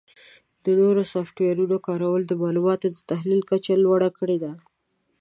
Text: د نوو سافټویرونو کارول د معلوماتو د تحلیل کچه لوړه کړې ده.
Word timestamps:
د 0.63 0.65
نوو 0.77 1.01
سافټویرونو 1.13 1.77
کارول 1.87 2.21
د 2.27 2.33
معلوماتو 2.41 2.87
د 2.91 2.97
تحلیل 3.09 3.41
کچه 3.49 3.73
لوړه 3.83 4.09
کړې 4.19 4.37
ده. 4.43 4.51